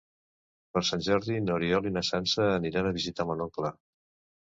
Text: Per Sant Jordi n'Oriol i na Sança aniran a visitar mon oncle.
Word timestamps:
Per 0.77 0.81
Sant 0.87 1.03
Jordi 1.09 1.37
n'Oriol 1.45 1.91
i 1.91 1.93
na 1.99 2.05
Sança 2.09 2.51
aniran 2.57 2.91
a 2.93 2.99
visitar 3.01 3.31
mon 3.33 3.49
oncle. 3.51 3.77